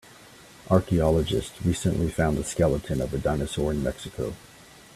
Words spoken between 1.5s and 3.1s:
recently found the skeleton